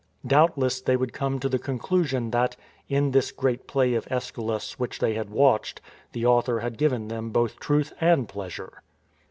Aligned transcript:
Doubtless 0.25 0.81
they 0.81 0.95
would 0.97 1.13
come 1.13 1.37
to 1.37 1.47
the 1.47 1.59
conclusion 1.59 2.31
that, 2.31 2.55
in 2.89 3.11
this 3.11 3.31
great 3.31 3.67
play 3.67 3.93
of 3.93 4.05
vEschylus 4.05 4.79
which 4.79 4.97
they 4.97 5.13
had 5.13 5.29
watched, 5.29 5.79
the 6.13 6.25
author 6.25 6.61
had 6.61 6.79
given 6.79 7.07
them 7.07 7.29
both 7.29 7.59
truth 7.59 7.93
and 8.01 8.27
pleasure. 8.27 8.81